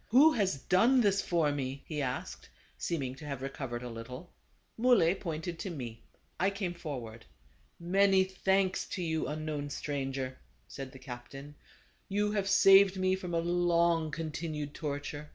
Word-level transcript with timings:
"Who 0.08 0.32
has 0.32 0.58
done 0.60 1.02
this 1.02 1.22
for 1.22 1.52
me?" 1.52 1.80
he 1.86 2.02
asked, 2.02 2.48
seeming 2.76 3.14
to 3.14 3.24
have 3.26 3.42
recovered 3.42 3.84
a 3.84 3.88
little. 3.88 4.32
Muley 4.76 5.14
pointed 5.14 5.56
to 5.60 5.70
me. 5.70 6.02
I 6.40 6.50
came 6.50 6.74
forward." 6.74 7.24
Many 7.78 8.24
thanks 8.24 8.86
to 8.88 9.02
you, 9.04 9.28
unknown 9.28 9.70
stranger," 9.70 10.36
said 10.66 10.90
the 10.90 10.98
captain, 10.98 11.54
"you 12.08 12.32
have 12.32 12.48
saved 12.48 12.96
me 12.96 13.14
from 13.14 13.34
a 13.34 13.38
long 13.38 14.10
continued 14.10 14.74
torture. 14.74 15.30